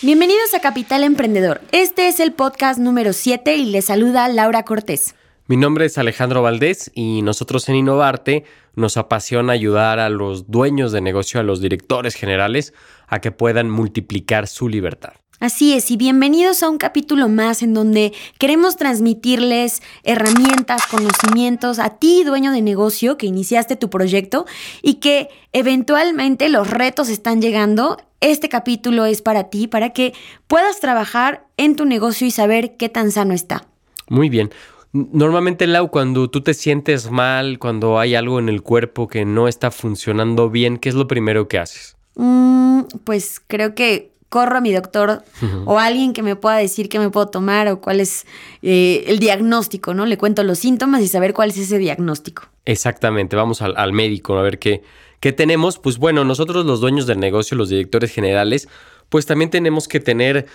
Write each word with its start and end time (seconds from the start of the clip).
Bienvenidos 0.00 0.54
a 0.54 0.60
Capital 0.60 1.02
Emprendedor. 1.02 1.60
Este 1.72 2.06
es 2.06 2.20
el 2.20 2.32
podcast 2.32 2.78
número 2.78 3.12
7 3.12 3.56
y 3.56 3.64
les 3.64 3.86
saluda 3.86 4.28
Laura 4.28 4.62
Cortés. 4.62 5.16
Mi 5.48 5.56
nombre 5.56 5.86
es 5.86 5.98
Alejandro 5.98 6.40
Valdés 6.40 6.92
y 6.94 7.20
nosotros 7.22 7.68
en 7.68 7.74
Innovarte 7.74 8.44
nos 8.76 8.96
apasiona 8.96 9.54
ayudar 9.54 9.98
a 9.98 10.08
los 10.08 10.48
dueños 10.52 10.92
de 10.92 11.00
negocio, 11.00 11.40
a 11.40 11.42
los 11.42 11.60
directores 11.60 12.14
generales, 12.14 12.74
a 13.08 13.20
que 13.20 13.32
puedan 13.32 13.70
multiplicar 13.70 14.46
su 14.46 14.68
libertad. 14.68 15.14
Así 15.40 15.72
es, 15.72 15.90
y 15.90 15.96
bienvenidos 15.96 16.62
a 16.62 16.68
un 16.68 16.78
capítulo 16.78 17.28
más 17.28 17.62
en 17.62 17.74
donde 17.74 18.12
queremos 18.38 18.76
transmitirles 18.76 19.82
herramientas, 20.04 20.86
conocimientos 20.86 21.80
a 21.80 21.90
ti, 21.98 22.22
dueño 22.22 22.52
de 22.52 22.62
negocio, 22.62 23.16
que 23.16 23.26
iniciaste 23.26 23.74
tu 23.74 23.90
proyecto 23.90 24.46
y 24.80 24.94
que 24.94 25.28
eventualmente 25.52 26.48
los 26.48 26.70
retos 26.70 27.08
están 27.08 27.40
llegando. 27.40 27.98
Este 28.20 28.48
capítulo 28.48 29.06
es 29.06 29.22
para 29.22 29.44
ti, 29.44 29.68
para 29.68 29.90
que 29.90 30.12
puedas 30.46 30.80
trabajar 30.80 31.46
en 31.56 31.76
tu 31.76 31.84
negocio 31.84 32.26
y 32.26 32.30
saber 32.30 32.76
qué 32.76 32.88
tan 32.88 33.12
sano 33.12 33.34
está. 33.34 33.66
Muy 34.08 34.28
bien. 34.28 34.50
Normalmente, 34.92 35.66
Lau, 35.66 35.90
cuando 35.90 36.30
tú 36.30 36.40
te 36.40 36.54
sientes 36.54 37.10
mal, 37.10 37.58
cuando 37.58 37.98
hay 37.98 38.14
algo 38.14 38.38
en 38.38 38.48
el 38.48 38.62
cuerpo 38.62 39.06
que 39.06 39.24
no 39.24 39.46
está 39.46 39.70
funcionando 39.70 40.50
bien, 40.50 40.78
¿qué 40.78 40.88
es 40.88 40.94
lo 40.94 41.06
primero 41.06 41.46
que 41.46 41.58
haces? 41.58 41.96
Mm, 42.16 42.82
pues 43.04 43.40
creo 43.46 43.74
que 43.74 44.12
corro 44.28 44.58
a 44.58 44.60
mi 44.60 44.72
doctor 44.72 45.22
o 45.64 45.78
alguien 45.78 46.12
que 46.12 46.22
me 46.22 46.36
pueda 46.36 46.56
decir 46.56 46.88
qué 46.88 46.98
me 46.98 47.10
puedo 47.10 47.28
tomar 47.28 47.68
o 47.68 47.80
cuál 47.80 48.00
es 48.00 48.26
eh, 48.62 49.04
el 49.06 49.18
diagnóstico, 49.18 49.94
¿no? 49.94 50.04
Le 50.06 50.18
cuento 50.18 50.42
los 50.42 50.58
síntomas 50.58 51.02
y 51.02 51.08
saber 51.08 51.32
cuál 51.32 51.50
es 51.50 51.58
ese 51.58 51.78
diagnóstico. 51.78 52.42
Exactamente, 52.64 53.36
vamos 53.36 53.62
al, 53.62 53.92
médico 53.92 54.36
a 54.36 54.42
ver 54.42 54.58
qué, 54.58 54.82
qué 55.20 55.32
tenemos. 55.32 55.78
Pues 55.78 55.98
bueno, 55.98 56.24
nosotros 56.24 56.64
los 56.64 56.80
dueños 56.80 57.06
del 57.06 57.20
negocio, 57.20 57.56
los 57.56 57.68
directores 57.68 58.12
generales, 58.12 58.68
pues 59.08 59.26
también 59.26 59.50
tenemos 59.50 59.88
que 59.88 60.00
tener 60.00 60.46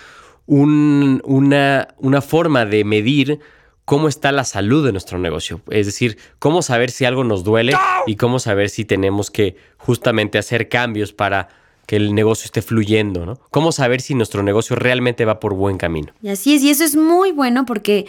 una, 0.46 1.88
una 1.98 2.22
forma 2.22 2.66
de 2.66 2.84
medir 2.84 3.40
cómo 3.86 4.08
está 4.08 4.32
la 4.32 4.44
salud 4.44 4.86
de 4.86 4.92
nuestro 4.92 5.20
negocio. 5.20 5.62
Es 5.70 5.86
decir, 5.86 6.18
cómo 6.40 6.62
saber 6.62 6.92
si 6.92 7.06
algo 7.06 7.24
nos 7.24 7.44
duele 7.44 7.74
y 8.08 8.16
cómo 8.16 8.40
saber 8.40 8.70
si 8.70 8.86
tenemos 8.86 9.32
que 9.32 9.58
justamente 9.78 10.38
hacer 10.38 10.70
cambios 10.70 11.14
para 11.14 11.50
que 11.86 11.98
el 11.98 12.16
negocio 12.16 12.46
esté 12.46 12.62
fluyendo, 12.62 13.26
¿no? 13.26 13.40
Cómo 13.52 13.74
saber 13.74 14.00
si 14.00 14.16
nuestro 14.16 14.42
negocio 14.42 14.76
realmente 14.78 15.26
va 15.26 15.42
por 15.42 15.54
buen 15.54 15.78
camino. 15.78 16.14
Y 16.22 16.30
así 16.30 16.56
es, 16.56 16.64
y 16.64 16.70
eso 16.70 16.86
es 16.86 16.96
muy 16.96 17.34
bueno 17.34 17.66
porque 17.66 18.06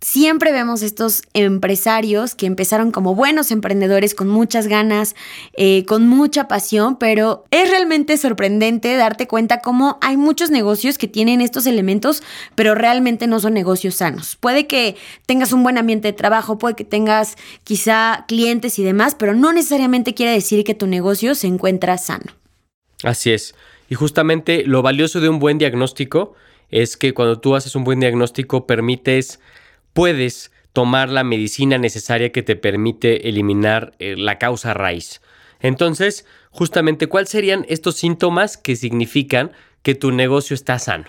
siempre 0.00 0.52
vemos 0.52 0.82
estos 0.82 1.22
empresarios 1.34 2.34
que 2.34 2.46
empezaron 2.46 2.90
como 2.92 3.14
buenos 3.14 3.50
emprendedores 3.50 4.14
con 4.14 4.28
muchas 4.28 4.68
ganas, 4.68 5.14
eh, 5.56 5.84
con 5.86 6.06
mucha 6.06 6.48
pasión, 6.48 6.96
pero 6.96 7.44
es 7.50 7.68
realmente 7.70 8.16
sorprendente 8.16 8.96
darte 8.96 9.26
cuenta 9.26 9.60
cómo 9.60 9.98
hay 10.00 10.16
muchos 10.16 10.50
negocios 10.50 10.98
que 10.98 11.08
tienen 11.08 11.40
estos 11.40 11.66
elementos, 11.66 12.22
pero 12.54 12.74
realmente 12.74 13.26
no 13.26 13.40
son 13.40 13.54
negocios 13.54 13.96
sanos. 13.96 14.36
Puede 14.36 14.66
que 14.66 14.96
tengas 15.26 15.52
un 15.52 15.62
buen 15.62 15.78
ambiente 15.78 16.08
de 16.08 16.12
trabajo, 16.12 16.58
puede 16.58 16.76
que 16.76 16.84
tengas 16.84 17.36
quizá 17.64 18.24
clientes 18.28 18.78
y 18.78 18.84
demás, 18.84 19.16
pero 19.18 19.34
no 19.34 19.52
necesariamente 19.52 20.14
quiere 20.14 20.32
decir 20.32 20.64
que 20.64 20.74
tu 20.74 20.86
negocio 20.86 21.34
se 21.34 21.46
encuentra 21.46 21.98
sano. 21.98 22.32
Así 23.02 23.30
es. 23.30 23.54
Y 23.88 23.94
justamente 23.94 24.64
lo 24.64 24.82
valioso 24.82 25.20
de 25.20 25.28
un 25.28 25.38
buen 25.38 25.58
diagnóstico 25.58 26.34
es 26.70 26.96
que 26.96 27.14
cuando 27.14 27.40
tú 27.40 27.54
haces 27.54 27.74
un 27.74 27.84
buen 27.84 28.00
diagnóstico 28.00 28.66
permites, 28.66 29.40
puedes 29.98 30.52
tomar 30.72 31.08
la 31.08 31.24
medicina 31.24 31.76
necesaria 31.76 32.30
que 32.30 32.44
te 32.44 32.54
permite 32.54 33.28
eliminar 33.28 33.96
eh, 33.98 34.14
la 34.16 34.38
causa 34.38 34.72
raíz. 34.72 35.20
Entonces, 35.58 36.24
justamente, 36.50 37.08
¿cuáles 37.08 37.30
serían 37.30 37.66
estos 37.68 37.96
síntomas 37.96 38.56
que 38.56 38.76
significan 38.76 39.50
que 39.82 39.96
tu 39.96 40.12
negocio 40.12 40.54
está 40.54 40.78
sano? 40.78 41.06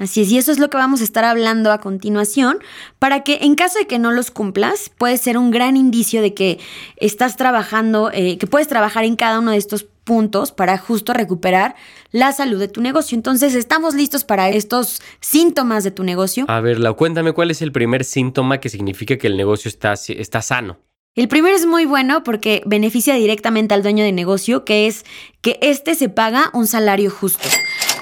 Así 0.00 0.22
es, 0.22 0.32
y 0.32 0.38
eso 0.38 0.50
es 0.50 0.58
lo 0.58 0.68
que 0.68 0.76
vamos 0.76 1.00
a 1.00 1.04
estar 1.04 1.24
hablando 1.24 1.70
a 1.70 1.78
continuación, 1.78 2.58
para 2.98 3.22
que 3.22 3.38
en 3.42 3.54
caso 3.54 3.78
de 3.78 3.86
que 3.86 4.00
no 4.00 4.10
los 4.10 4.32
cumplas, 4.32 4.90
puede 4.98 5.16
ser 5.16 5.38
un 5.38 5.52
gran 5.52 5.76
indicio 5.76 6.20
de 6.20 6.34
que 6.34 6.58
estás 6.96 7.36
trabajando, 7.36 8.10
eh, 8.12 8.36
que 8.36 8.48
puedes 8.48 8.66
trabajar 8.66 9.04
en 9.04 9.14
cada 9.14 9.38
uno 9.38 9.52
de 9.52 9.58
estos 9.58 9.86
puntos 10.08 10.52
para 10.52 10.78
justo 10.78 11.12
recuperar 11.12 11.76
la 12.12 12.32
salud 12.32 12.58
de 12.58 12.68
tu 12.68 12.80
negocio. 12.80 13.14
Entonces, 13.14 13.54
¿estamos 13.54 13.94
listos 13.94 14.24
para 14.24 14.48
estos 14.48 15.02
síntomas 15.20 15.84
de 15.84 15.90
tu 15.90 16.02
negocio? 16.02 16.46
A 16.48 16.62
ver, 16.62 16.78
cuéntame 16.96 17.32
cuál 17.32 17.50
es 17.50 17.60
el 17.60 17.72
primer 17.72 18.04
síntoma 18.04 18.58
que 18.58 18.70
significa 18.70 19.18
que 19.18 19.26
el 19.26 19.36
negocio 19.36 19.68
está, 19.68 19.92
está 19.92 20.40
sano. 20.40 20.78
El 21.14 21.28
primero 21.28 21.54
es 21.54 21.66
muy 21.66 21.84
bueno 21.84 22.24
porque 22.24 22.62
beneficia 22.64 23.14
directamente 23.16 23.74
al 23.74 23.82
dueño 23.82 24.02
de 24.02 24.12
negocio, 24.12 24.64
que 24.64 24.86
es 24.86 25.04
que 25.42 25.58
éste 25.60 25.94
se 25.94 26.08
paga 26.08 26.50
un 26.54 26.66
salario 26.66 27.10
justo. 27.10 27.46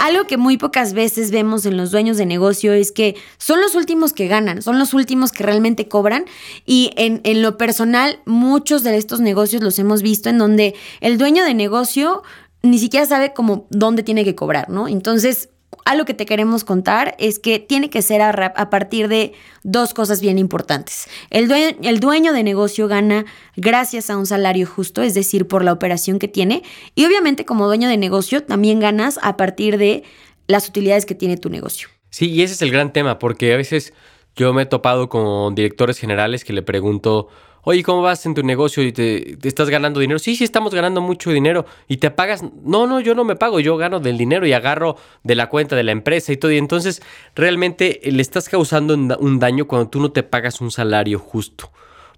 Algo 0.06 0.28
que 0.28 0.36
muy 0.36 0.56
pocas 0.56 0.92
veces 0.92 1.32
vemos 1.32 1.66
en 1.66 1.76
los 1.76 1.90
dueños 1.90 2.16
de 2.16 2.26
negocio 2.26 2.72
es 2.72 2.92
que 2.92 3.16
son 3.38 3.60
los 3.60 3.74
últimos 3.74 4.12
que 4.12 4.28
ganan, 4.28 4.62
son 4.62 4.78
los 4.78 4.94
últimos 4.94 5.32
que 5.32 5.42
realmente 5.42 5.88
cobran 5.88 6.26
y 6.64 6.92
en, 6.94 7.20
en 7.24 7.42
lo 7.42 7.58
personal 7.58 8.20
muchos 8.24 8.84
de 8.84 8.96
estos 8.96 9.18
negocios 9.18 9.64
los 9.64 9.80
hemos 9.80 10.02
visto 10.02 10.30
en 10.30 10.38
donde 10.38 10.76
el 11.00 11.18
dueño 11.18 11.44
de 11.44 11.54
negocio 11.54 12.22
ni 12.62 12.78
siquiera 12.78 13.04
sabe 13.04 13.32
cómo 13.34 13.66
dónde 13.70 14.04
tiene 14.04 14.24
que 14.24 14.36
cobrar, 14.36 14.70
¿no? 14.70 14.86
Entonces, 14.86 15.48
algo 15.84 16.04
que 16.04 16.14
te 16.14 16.26
queremos 16.26 16.64
contar 16.64 17.14
es 17.18 17.38
que 17.38 17.58
tiene 17.58 17.90
que 17.90 18.02
ser 18.02 18.20
a, 18.22 18.70
partir 18.70 19.08
de 19.08 19.32
dos 19.62 19.94
cosas 19.94 20.20
bien 20.20 20.38
importantes. 20.38 21.08
El 21.30 21.50
el 21.52 22.00
dueño 22.00 22.32
de 22.32 22.42
negocio 22.42 22.88
gana 22.88 23.24
gracias 23.56 24.10
a 24.10 24.16
un 24.16 24.26
salario 24.26 24.66
justo, 24.66 25.02
es 25.02 25.14
decir, 25.14 25.46
por 25.46 25.64
la 25.64 25.72
operación 25.72 26.18
que 26.18 26.28
tiene. 26.28 26.62
Y 26.94 27.04
obviamente 27.04 27.44
como 27.44 27.66
dueño 27.66 27.88
de 27.88 27.96
negocio 27.96 28.42
también 28.42 28.80
ganas 28.80 29.18
a 29.22 29.36
partir 29.36 29.78
de 29.78 30.02
las 30.48 30.68
utilidades 30.68 31.06
que 31.06 31.14
tiene 31.14 31.36
tu 31.36 31.50
negocio. 31.50 31.88
Sí, 32.10 32.30
y 32.30 32.42
ese 32.42 32.54
es 32.54 32.62
el 32.62 32.70
gran 32.70 32.92
tema, 32.92 33.18
porque 33.18 33.52
a 33.52 33.56
veces 33.56 33.92
yo 34.34 34.52
me 34.52 34.62
he 34.62 34.66
topado 34.66 35.08
con 35.08 35.54
directores 35.54 35.98
generales 35.98 36.44
que 36.44 36.52
le 36.52 36.62
pregunto, 36.62 37.28
oye, 37.68 37.82
¿cómo 37.82 38.00
vas 38.00 38.24
en 38.26 38.34
tu 38.34 38.44
negocio 38.44 38.80
y 38.84 38.92
te, 38.92 39.36
estás 39.42 39.70
ganando 39.70 39.98
dinero? 39.98 40.20
Sí, 40.20 40.36
sí, 40.36 40.44
estamos 40.44 40.72
ganando 40.72 41.00
mucho 41.00 41.32
dinero 41.32 41.66
y 41.88 41.96
te 41.96 42.12
pagas. 42.12 42.44
No, 42.62 42.86
no, 42.86 43.00
yo 43.00 43.16
no 43.16 43.24
me 43.24 43.34
pago, 43.34 43.58
yo 43.58 43.76
gano 43.76 43.98
del 43.98 44.16
dinero 44.16 44.46
y 44.46 44.52
agarro 44.52 44.96
de 45.24 45.34
la 45.34 45.48
cuenta 45.48 45.74
de 45.74 45.82
la 45.82 45.90
empresa 45.90 46.32
y 46.32 46.36
todo. 46.36 46.52
Y 46.52 46.58
entonces 46.58 47.02
realmente 47.34 48.00
le 48.04 48.22
estás 48.22 48.48
causando 48.48 48.94
un 48.94 49.38
daño 49.40 49.66
cuando 49.66 49.88
tú 49.88 49.98
no 49.98 50.12
te 50.12 50.22
pagas 50.22 50.60
un 50.60 50.70
salario 50.70 51.18
justo. 51.18 51.72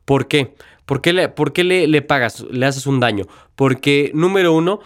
¿Por 0.05 0.29
qué? 0.29 0.55
¿Por 0.85 1.01
qué 1.01 1.15
le, 1.15 1.31
por 1.31 1.55
qué 1.55 1.65
le, 1.65 2.03
pagas, 2.03 2.41
le 2.51 2.67
haces 2.67 2.87
un 2.87 3.01
daño? 3.01 3.25
Porque, 3.57 4.11
número 4.13 4.53
uno, 4.53 4.81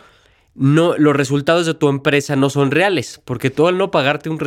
no, 0.54 0.96
los 0.96 1.16
resultados 1.16 1.66
de 1.66 1.74
tu 1.74 1.88
empresa 1.88 2.36
no 2.36 2.50
son 2.50 2.70
reales, 2.70 3.20
porque 3.24 3.50
todo 3.50 3.66
al 3.66 3.78
no 3.78 3.90
pagarte 3.90 4.30
un, 4.30 4.38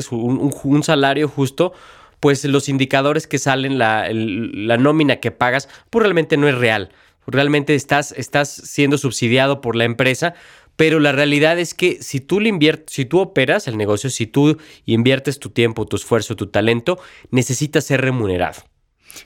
un 0.63 0.83
salario 0.83 1.27
justo, 1.27 1.73
pues 2.19 2.43
los 2.45 2.69
indicadores 2.69 3.27
que 3.27 3.39
salen, 3.39 3.77
la, 3.77 4.07
la 4.11 4.77
nómina 4.77 5.17
que 5.17 5.31
pagas, 5.31 5.69
pues 5.89 6.03
realmente 6.03 6.37
no 6.37 6.47
es 6.47 6.55
real. 6.55 6.89
Realmente 7.27 7.75
estás, 7.75 8.11
estás 8.11 8.49
siendo 8.49 8.97
subsidiado 8.97 9.61
por 9.61 9.75
la 9.75 9.85
empresa, 9.85 10.35
pero 10.75 10.99
la 10.99 11.11
realidad 11.11 11.57
es 11.57 11.73
que 11.73 12.01
si 12.01 12.19
tú, 12.19 12.39
le 12.39 12.49
inviertes, 12.49 12.93
si 12.93 13.05
tú 13.05 13.19
operas 13.19 13.67
el 13.67 13.77
negocio, 13.77 14.09
si 14.09 14.27
tú 14.27 14.57
inviertes 14.85 15.39
tu 15.39 15.49
tiempo, 15.49 15.85
tu 15.85 15.95
esfuerzo, 15.95 16.35
tu 16.35 16.47
talento, 16.47 16.99
necesitas 17.31 17.85
ser 17.85 18.01
remunerado. 18.01 18.61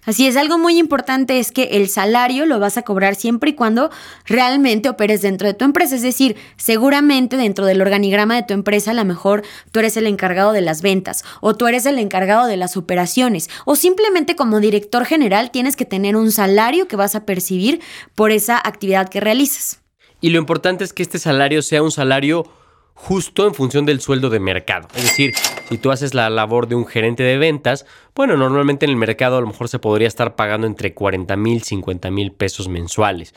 Así 0.06 0.28
es, 0.28 0.38
algo 0.38 0.58
muy 0.58 0.78
importante 0.78 1.40
es 1.40 1.52
que 1.52 1.64
el 1.72 1.90
salario 1.90 2.46
lo 2.46 2.60
vas 2.60 2.78
a 2.78 2.84
cobrar 2.84 3.16
siempre 3.16 3.52
y 3.52 3.54
cuando 3.54 3.90
realmente 4.26 4.90
operes 4.90 5.22
dentro 5.22 5.48
de 5.48 5.54
tu 5.54 5.66
empresa. 5.66 5.96
Es 5.96 6.02
decir, 6.02 6.36
seguramente 6.58 7.38
dentro 7.38 7.66
del 7.66 7.82
organigrama 7.82 8.36
de 8.36 8.44
tu 8.44 8.54
empresa 8.54 8.92
a 8.92 8.94
lo 8.94 9.06
mejor 9.06 9.44
tú 9.72 9.80
eres 9.80 9.98
el 9.98 10.08
encargado 10.08 10.52
de 10.52 10.62
las 10.62 10.82
ventas 10.82 11.24
o 11.42 11.56
tú 11.56 11.68
eres 11.68 11.86
el 11.86 12.00
encargado 12.00 12.48
de 12.48 12.58
las 12.58 12.78
operaciones 12.78 13.50
o 13.66 13.76
simplemente 13.76 14.36
como 14.36 14.60
director 14.60 15.06
general 15.06 15.52
tienes 15.52 15.76
que 15.76 15.86
tener 15.86 16.16
un 16.16 16.32
salario 16.32 16.88
que 16.88 16.96
vas 16.96 17.16
a 17.16 17.26
percibir 17.26 17.82
por 18.16 18.32
esa 18.32 18.58
actividad 18.58 19.10
que 19.10 19.20
realizas. 19.20 19.82
Y 20.22 20.32
lo 20.32 20.40
importante 20.40 20.84
es 20.84 20.94
que 20.94 21.04
este 21.04 21.20
salario 21.20 21.62
sea 21.62 21.82
un 21.82 21.92
salario 21.92 22.46
justo 23.02 23.48
en 23.48 23.54
función 23.54 23.86
del 23.86 24.02
sueldo 24.02 24.30
de 24.30 24.42
mercado. 24.42 24.90
Es 24.94 25.04
decir, 25.04 25.34
si 25.70 25.78
tú 25.78 25.90
haces 25.90 26.14
la 26.14 26.30
labor 26.30 26.68
de 26.68 26.76
un 26.76 26.86
gerente 26.86 27.24
de 27.24 27.38
ventas, 27.38 27.86
bueno, 28.14 28.36
normalmente 28.36 28.86
en 28.86 28.92
el 28.92 28.98
mercado 28.98 29.38
a 29.38 29.42
lo 29.42 29.48
mejor 29.48 29.70
se 29.70 29.80
podría 29.80 30.08
estar 30.08 30.36
pagando 30.36 30.68
entre 30.68 30.94
40 30.94 31.38
mil, 31.38 31.64
50 31.64 32.12
mil 32.12 32.34
pesos 32.34 32.68
mensuales. 32.68 33.34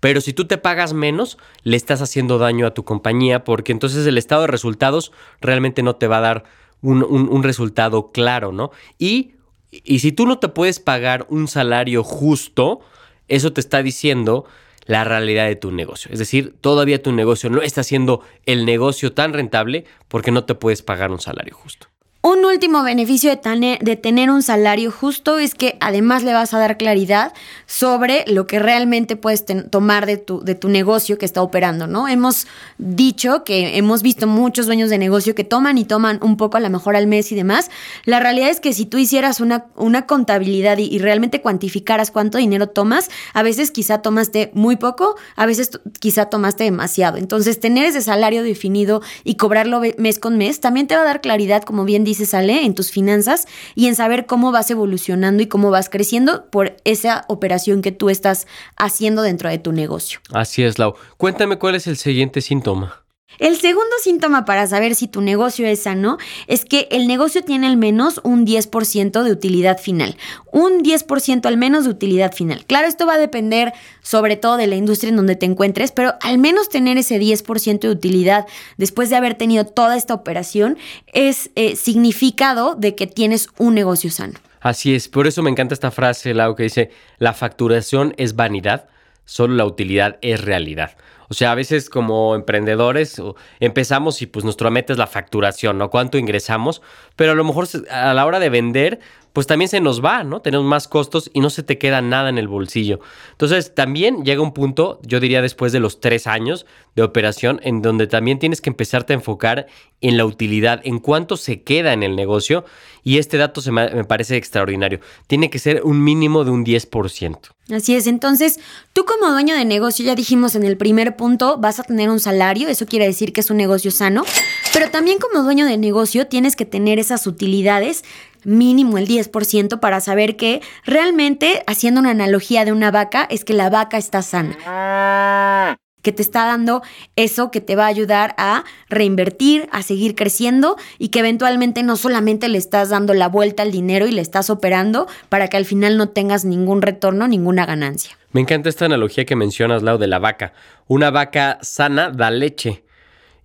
Pero 0.00 0.20
si 0.20 0.34
tú 0.34 0.46
te 0.46 0.58
pagas 0.58 0.92
menos, 0.92 1.38
le 1.62 1.78
estás 1.78 2.02
haciendo 2.02 2.36
daño 2.36 2.66
a 2.66 2.74
tu 2.74 2.84
compañía 2.84 3.42
porque 3.42 3.72
entonces 3.72 4.06
el 4.06 4.18
estado 4.18 4.42
de 4.42 4.48
resultados 4.48 5.12
realmente 5.40 5.82
no 5.82 5.96
te 5.96 6.08
va 6.08 6.18
a 6.18 6.20
dar 6.20 6.44
un, 6.82 7.02
un 7.02 7.42
resultado 7.42 8.12
claro, 8.12 8.52
¿no? 8.52 8.70
Y, 8.98 9.36
y 9.70 10.00
si 10.00 10.12
tú 10.12 10.26
no 10.26 10.38
te 10.38 10.48
puedes 10.48 10.78
pagar 10.78 11.26
un 11.30 11.48
salario 11.48 12.04
justo, 12.04 12.80
eso 13.28 13.54
te 13.54 13.62
está 13.62 13.82
diciendo 13.82 14.44
la 14.86 15.04
realidad 15.04 15.46
de 15.46 15.56
tu 15.56 15.72
negocio. 15.72 16.10
Es 16.12 16.18
decir, 16.18 16.54
todavía 16.60 17.02
tu 17.02 17.12
negocio 17.12 17.50
no 17.50 17.62
está 17.62 17.82
siendo 17.82 18.22
el 18.44 18.64
negocio 18.64 19.12
tan 19.12 19.32
rentable 19.32 19.84
porque 20.08 20.30
no 20.30 20.44
te 20.44 20.54
puedes 20.54 20.82
pagar 20.82 21.10
un 21.10 21.20
salario 21.20 21.54
justo. 21.54 21.88
Un 22.26 22.44
último 22.44 22.82
beneficio 22.82 23.30
de, 23.30 23.96
tener 24.02 24.30
un 24.30 24.42
salario 24.42 24.90
justo 24.90 25.38
es 25.38 25.54
que 25.54 25.76
además 25.78 26.24
le 26.24 26.32
vas 26.32 26.54
a 26.54 26.58
dar 26.58 26.76
claridad 26.76 27.32
sobre 27.66 28.24
lo 28.26 28.48
que 28.48 28.58
realmente 28.58 29.14
puedes 29.14 29.44
tomar 29.70 30.06
de 30.06 30.16
tu, 30.16 30.68
negocio 30.68 31.18
que 31.18 31.24
está 31.24 31.40
operando, 31.40 31.86
¿no? 31.86 32.08
Hemos 32.08 32.48
dicho 32.78 33.44
que 33.44 33.78
hemos 33.78 34.02
visto 34.02 34.26
muchos 34.26 34.66
dueños 34.66 34.90
de 34.90 34.98
negocio 34.98 35.36
que 35.36 35.44
toman 35.44 35.78
y 35.78 35.84
toman 35.84 36.18
un 36.20 36.36
poco 36.36 36.56
a 36.56 36.60
lo 36.60 36.68
mejor 36.68 36.96
al 36.96 37.06
mes 37.06 37.30
y 37.30 37.36
demás. 37.36 37.70
La 38.04 38.18
realidad 38.18 38.50
es 38.50 38.58
que 38.58 38.72
si 38.72 38.86
tú 38.86 38.98
hicieras 38.98 39.38
una, 39.38 39.66
una 39.76 40.06
contabilidad 40.06 40.78
y, 40.78 40.98
realmente 40.98 41.40
cuantificaras 41.40 42.10
cuánto 42.10 42.38
dinero 42.38 42.68
tomas, 42.68 43.08
a 43.34 43.44
veces 43.44 43.70
quizá 43.70 44.02
tomaste 44.02 44.50
muy 44.52 44.74
poco, 44.74 45.14
a 45.36 45.46
veces 45.46 45.78
quizá 46.00 46.26
tomaste 46.26 46.64
demasiado. 46.64 47.18
Entonces, 47.18 47.60
tener 47.60 47.84
ese 47.84 48.02
salario 48.02 48.42
definido 48.42 49.00
y 49.22 49.36
cobrarlo 49.36 49.80
mes 49.96 50.18
con 50.18 50.36
mes 50.36 50.58
también 50.58 50.88
te 50.88 50.96
va 50.96 51.02
a 51.02 51.04
dar 51.04 51.20
claridad, 51.20 51.62
como 51.62 51.84
bien 51.84 52.02
dice 52.02 52.15
se 52.16 52.26
sale 52.26 52.64
en 52.64 52.74
tus 52.74 52.90
finanzas 52.90 53.46
y 53.74 53.86
en 53.86 53.94
saber 53.94 54.26
cómo 54.26 54.52
vas 54.52 54.70
evolucionando 54.70 55.42
y 55.42 55.46
cómo 55.46 55.70
vas 55.70 55.88
creciendo 55.88 56.50
por 56.50 56.76
esa 56.84 57.24
operación 57.28 57.82
que 57.82 57.92
tú 57.92 58.10
estás 58.10 58.46
haciendo 58.76 59.22
dentro 59.22 59.48
de 59.48 59.58
tu 59.58 59.72
negocio. 59.72 60.20
Así 60.32 60.62
es, 60.62 60.78
Lau. 60.78 60.94
Cuéntame 61.16 61.58
cuál 61.58 61.74
es 61.74 61.86
el 61.86 61.96
siguiente 61.96 62.40
síntoma. 62.40 63.05
El 63.38 63.56
segundo 63.56 63.90
síntoma 64.02 64.44
para 64.46 64.66
saber 64.66 64.94
si 64.94 65.08
tu 65.08 65.20
negocio 65.20 65.66
es 65.66 65.82
sano 65.82 66.16
es 66.46 66.64
que 66.64 66.88
el 66.90 67.06
negocio 67.06 67.42
tiene 67.42 67.66
al 67.66 67.76
menos 67.76 68.20
un 68.24 68.46
10% 68.46 69.22
de 69.22 69.30
utilidad 69.30 69.78
final. 69.78 70.16
Un 70.52 70.82
10% 70.82 71.44
al 71.44 71.58
menos 71.58 71.84
de 71.84 71.90
utilidad 71.90 72.32
final. 72.32 72.64
Claro, 72.66 72.88
esto 72.88 73.06
va 73.06 73.14
a 73.14 73.18
depender 73.18 73.74
sobre 74.00 74.36
todo 74.36 74.56
de 74.56 74.66
la 74.66 74.76
industria 74.76 75.10
en 75.10 75.16
donde 75.16 75.36
te 75.36 75.44
encuentres, 75.44 75.92
pero 75.92 76.14
al 76.22 76.38
menos 76.38 76.70
tener 76.70 76.96
ese 76.96 77.20
10% 77.20 77.80
de 77.80 77.90
utilidad 77.90 78.46
después 78.78 79.10
de 79.10 79.16
haber 79.16 79.34
tenido 79.34 79.66
toda 79.66 79.96
esta 79.96 80.14
operación 80.14 80.78
es 81.12 81.50
eh, 81.56 81.76
significado 81.76 82.74
de 82.74 82.94
que 82.94 83.06
tienes 83.06 83.48
un 83.58 83.74
negocio 83.74 84.10
sano. 84.10 84.34
Así 84.60 84.94
es, 84.94 85.08
por 85.08 85.26
eso 85.26 85.42
me 85.42 85.50
encanta 85.50 85.74
esta 85.74 85.90
frase, 85.90 86.32
Lau, 86.32 86.56
que 86.56 86.64
dice, 86.64 86.90
la 87.18 87.34
facturación 87.34 88.14
es 88.16 88.34
vanidad, 88.34 88.88
solo 89.24 89.54
la 89.54 89.66
utilidad 89.66 90.16
es 90.22 90.40
realidad. 90.40 90.96
O 91.28 91.34
sea, 91.34 91.52
a 91.52 91.54
veces 91.54 91.90
como 91.90 92.34
emprendedores 92.34 93.20
empezamos 93.60 94.22
y 94.22 94.26
pues 94.26 94.44
nuestra 94.44 94.70
meta 94.70 94.92
es 94.92 94.98
la 94.98 95.06
facturación, 95.06 95.78
¿no? 95.78 95.90
Cuánto 95.90 96.18
ingresamos, 96.18 96.82
pero 97.16 97.32
a 97.32 97.34
lo 97.34 97.44
mejor 97.44 97.66
a 97.90 98.14
la 98.14 98.26
hora 98.26 98.38
de 98.38 98.48
vender, 98.48 99.00
pues 99.36 99.46
también 99.46 99.68
se 99.68 99.82
nos 99.82 100.02
va, 100.02 100.24
¿no? 100.24 100.40
Tenemos 100.40 100.64
más 100.64 100.88
costos 100.88 101.30
y 101.34 101.40
no 101.40 101.50
se 101.50 101.62
te 101.62 101.76
queda 101.76 102.00
nada 102.00 102.30
en 102.30 102.38
el 102.38 102.48
bolsillo. 102.48 103.00
Entonces, 103.32 103.74
también 103.74 104.24
llega 104.24 104.40
un 104.40 104.54
punto, 104.54 104.98
yo 105.02 105.20
diría 105.20 105.42
después 105.42 105.72
de 105.72 105.78
los 105.78 106.00
tres 106.00 106.26
años 106.26 106.64
de 106.94 107.02
operación, 107.02 107.60
en 107.62 107.82
donde 107.82 108.06
también 108.06 108.38
tienes 108.38 108.62
que 108.62 108.70
empezarte 108.70 109.12
a 109.12 109.16
enfocar 109.16 109.66
en 110.00 110.16
la 110.16 110.24
utilidad, 110.24 110.80
en 110.84 111.00
cuánto 111.00 111.36
se 111.36 111.60
queda 111.60 111.92
en 111.92 112.02
el 112.02 112.16
negocio. 112.16 112.64
Y 113.04 113.18
este 113.18 113.36
dato 113.36 113.60
se 113.60 113.72
me, 113.72 113.90
me 113.90 114.04
parece 114.04 114.38
extraordinario. 114.38 115.00
Tiene 115.26 115.50
que 115.50 115.58
ser 115.58 115.82
un 115.84 116.02
mínimo 116.02 116.42
de 116.42 116.52
un 116.52 116.64
10%. 116.64 117.38
Así 117.70 117.96
es, 117.96 118.06
entonces 118.06 118.60
tú 118.92 119.04
como 119.04 119.30
dueño 119.32 119.56
de 119.56 119.64
negocio, 119.64 120.04
ya 120.04 120.14
dijimos 120.14 120.54
en 120.54 120.62
el 120.62 120.76
primer 120.76 121.16
punto, 121.16 121.58
vas 121.58 121.80
a 121.80 121.82
tener 121.82 122.08
un 122.08 122.20
salario, 122.20 122.68
eso 122.68 122.86
quiere 122.86 123.06
decir 123.06 123.32
que 123.32 123.40
es 123.40 123.50
un 123.50 123.56
negocio 123.56 123.90
sano, 123.90 124.24
pero 124.72 124.88
también 124.88 125.18
como 125.18 125.42
dueño 125.42 125.66
de 125.66 125.76
negocio 125.76 126.28
tienes 126.28 126.54
que 126.54 126.64
tener 126.64 127.00
esas 127.00 127.26
utilidades 127.26 128.04
mínimo 128.46 128.96
el 128.96 129.06
10% 129.06 129.80
para 129.80 130.00
saber 130.00 130.36
que 130.36 130.62
realmente, 130.84 131.62
haciendo 131.66 132.00
una 132.00 132.10
analogía 132.10 132.64
de 132.64 132.72
una 132.72 132.90
vaca, 132.90 133.26
es 133.28 133.44
que 133.44 133.52
la 133.52 133.68
vaca 133.68 133.98
está 133.98 134.22
sana 134.22 135.76
que 136.06 136.12
te 136.12 136.22
está 136.22 136.46
dando 136.46 136.82
eso 137.16 137.50
que 137.50 137.60
te 137.60 137.74
va 137.74 137.86
a 137.86 137.88
ayudar 137.88 138.36
a 138.38 138.62
reinvertir, 138.88 139.68
a 139.72 139.82
seguir 139.82 140.14
creciendo 140.14 140.76
y 141.00 141.08
que 141.08 141.18
eventualmente 141.18 141.82
no 141.82 141.96
solamente 141.96 142.48
le 142.48 142.58
estás 142.58 142.90
dando 142.90 143.12
la 143.12 143.28
vuelta 143.28 143.64
al 143.64 143.72
dinero 143.72 144.06
y 144.06 144.12
le 144.12 144.20
estás 144.20 144.48
operando 144.48 145.08
para 145.28 145.48
que 145.48 145.56
al 145.56 145.64
final 145.64 145.96
no 145.96 146.10
tengas 146.10 146.44
ningún 146.44 146.80
retorno, 146.80 147.26
ninguna 147.26 147.66
ganancia. 147.66 148.16
Me 148.30 148.40
encanta 148.40 148.68
esta 148.68 148.84
analogía 148.84 149.24
que 149.24 149.34
mencionas, 149.34 149.82
Lau, 149.82 149.98
de 149.98 150.06
la 150.06 150.20
vaca. 150.20 150.52
Una 150.86 151.10
vaca 151.10 151.58
sana 151.62 152.10
da 152.10 152.30
leche. 152.30 152.84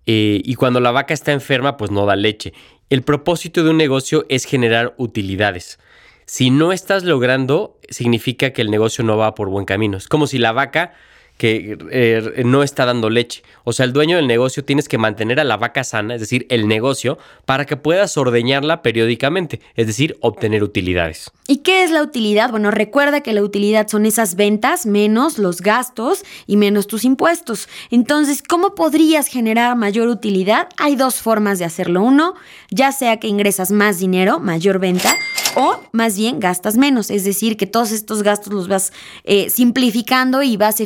Eh, 0.06 0.40
y 0.44 0.54
cuando 0.54 0.80
la 0.80 0.92
vaca 0.92 1.16
está 1.16 1.32
enferma, 1.32 1.78
pues 1.78 1.90
no 1.90 2.06
da 2.06 2.16
leche. 2.16 2.54
El 2.92 3.04
propósito 3.04 3.64
de 3.64 3.70
un 3.70 3.78
negocio 3.78 4.26
es 4.28 4.44
generar 4.44 4.96
utilidades. 4.98 5.80
Si 6.26 6.50
no 6.50 6.74
estás 6.74 7.06
logrando, 7.06 7.80
significa 7.88 8.52
que 8.52 8.62
el 8.62 8.70
negocio 8.70 9.02
no 9.06 9.16
va 9.16 9.34
por 9.34 9.48
buen 9.48 9.64
camino. 9.64 9.96
Es 9.96 10.10
como 10.10 10.28
si 10.28 10.40
la 10.40 10.52
vaca 10.52 10.92
que 11.42 11.76
eh, 11.90 12.44
no 12.46 12.62
está 12.62 12.86
dando 12.86 13.10
leche. 13.10 13.42
O 13.64 13.74
sea, 13.74 13.84
el 13.88 13.94
dueño 13.94 14.18
del 14.18 14.28
negocio 14.28 14.64
tienes 14.64 14.88
que 14.88 15.00
mantener 15.00 15.40
a 15.40 15.44
la 15.44 15.58
vaca 15.58 15.84
sana, 15.84 16.14
es 16.14 16.22
decir, 16.22 16.46
el 16.50 16.68
negocio, 16.68 17.18
para 17.46 17.66
que 17.66 17.78
puedas 17.78 18.16
ordeñarla 18.16 18.84
periódicamente, 18.84 19.60
es 19.76 19.88
decir, 19.88 20.20
obtener 20.22 20.62
utilidades. 20.62 21.32
¿Y 21.48 21.58
qué 21.64 21.84
es 21.84 21.90
la 21.90 22.04
utilidad? 22.04 22.52
Bueno, 22.52 22.70
recuerda 22.70 23.22
que 23.22 23.34
la 23.34 23.42
utilidad 23.42 23.88
son 23.88 24.06
esas 24.06 24.36
ventas 24.36 24.86
menos 24.86 25.40
los 25.40 25.62
gastos 25.62 26.24
y 26.46 26.58
menos 26.58 26.86
tus 26.86 27.06
impuestos. 27.06 27.68
Entonces, 27.90 28.44
¿cómo 28.48 28.76
podrías 28.76 29.26
generar 29.26 29.76
mayor 29.76 30.10
utilidad? 30.10 30.70
Hay 30.78 30.96
dos 30.96 31.16
formas 31.16 31.58
de 31.58 31.66
hacerlo. 31.66 32.04
Uno, 32.04 32.36
ya 32.70 32.92
sea 32.92 33.18
que 33.18 33.28
ingresas 33.28 33.72
más 33.72 33.98
dinero, 33.98 34.40
mayor 34.40 34.78
venta, 34.78 35.16
o 35.56 35.82
más 35.92 36.18
bien 36.18 36.40
gastas 36.40 36.78
menos, 36.78 37.10
es 37.10 37.24
decir, 37.24 37.58
que 37.58 37.68
todos 37.68 37.92
estos 37.92 38.24
gastos 38.24 38.54
los 38.54 38.68
vas 38.68 38.94
eh, 39.24 39.50
simplificando 39.50 40.44
y 40.44 40.56
vas 40.56 40.78